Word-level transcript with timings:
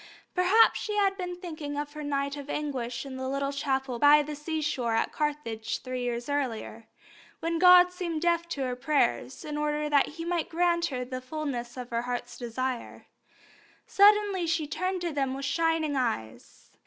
Perhaps 0.33 0.79
she 0.79 0.95
had 0.95 1.15
been 1.15 1.35
thinking 1.35 1.77
of 1.77 1.93
her 1.93 2.01
night 2.03 2.35
of 2.35 2.49
anguish 2.49 3.05
in 3.05 3.17
the 3.17 3.29
little 3.29 3.51
chapel 3.53 3.99
by 3.99 4.23
the 4.23 4.35
seashore 4.35 4.95
at 4.95 5.11
Carthage 5.11 5.79
three 5.83 6.01
years 6.01 6.25
before, 6.25 6.87
when 7.39 7.59
God 7.59 7.83
had 7.83 7.91
seemed 7.93 8.23
deaf 8.23 8.49
to 8.49 8.61
her 8.63 8.75
prayers, 8.75 9.45
in 9.45 9.57
order 9.59 9.89
that 9.91 10.07
He 10.07 10.25
might 10.25 10.49
grant 10.49 10.87
her 10.87 11.05
the 11.05 11.21
fulness 11.21 11.77
of 11.77 11.91
her 11.91 12.01
heart's 12.01 12.35
desire. 12.35 13.05
Suddenly 13.85 14.47
she 14.47 14.65
turned 14.65 15.01
to 15.01 15.11
them 15.13 15.35
with 15.35 15.45
shining 15.45 15.95
eyes. 15.95 16.71